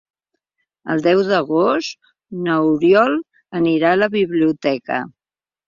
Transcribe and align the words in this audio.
El 0.93 1.03
deu 1.07 1.21
d'agost 1.27 2.09
n'Oriol 2.47 3.15
anirà 3.63 3.95
a 3.95 4.03
la 4.03 4.11
biblioteca. 4.19 5.03